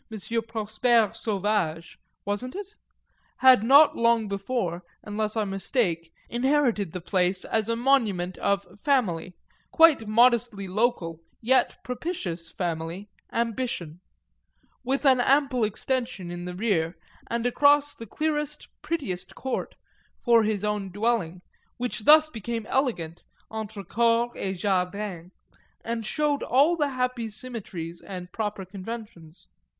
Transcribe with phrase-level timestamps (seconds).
[0.47, 2.73] Prosper Sauvage wasn't it?
[3.37, 9.35] had not long before, unless I mistake, inherited the place as a monument of "family,"
[9.69, 13.99] quite modestly local yet propitious family, ambition;
[14.83, 16.97] with an ample extension in the rear,
[17.29, 19.75] and across the clearest prettiest court,
[20.17, 21.43] for his own dwelling,
[21.77, 23.21] which thus became elegant,
[23.51, 25.31] entre cour et jardin,
[25.85, 29.47] and showed all the happy symmetries and proper conventions.